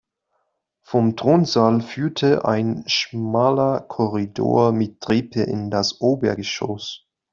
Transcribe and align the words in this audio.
Vom 0.81 1.15
Thronsaal 1.15 1.79
führte 1.79 2.43
ein 2.45 2.83
schmaler 2.87 3.81
Korridor 3.81 4.71
mit 4.71 4.99
Treppe 4.99 5.43
in 5.43 5.69
das 5.69 6.01
Obergeschoss. 6.01 7.05